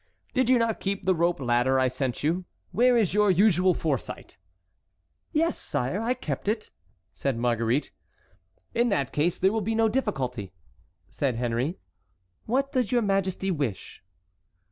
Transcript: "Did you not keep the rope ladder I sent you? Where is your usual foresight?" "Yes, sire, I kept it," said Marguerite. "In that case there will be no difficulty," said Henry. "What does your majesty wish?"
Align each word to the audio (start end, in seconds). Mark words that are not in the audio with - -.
"Did 0.33 0.49
you 0.49 0.57
not 0.57 0.79
keep 0.79 1.05
the 1.05 1.13
rope 1.13 1.39
ladder 1.39 1.77
I 1.77 1.87
sent 1.87 2.23
you? 2.23 2.45
Where 2.71 2.97
is 2.97 3.13
your 3.13 3.29
usual 3.29 3.75
foresight?" 3.75 4.39
"Yes, 5.31 5.59
sire, 5.59 6.01
I 6.01 6.15
kept 6.15 6.47
it," 6.47 6.71
said 7.13 7.37
Marguerite. 7.37 7.91
"In 8.73 8.89
that 8.89 9.13
case 9.13 9.37
there 9.37 9.51
will 9.53 9.61
be 9.61 9.75
no 9.75 9.87
difficulty," 9.89 10.53
said 11.07 11.35
Henry. 11.35 11.77
"What 12.47 12.71
does 12.71 12.91
your 12.91 13.03
majesty 13.03 13.51
wish?" 13.51 14.01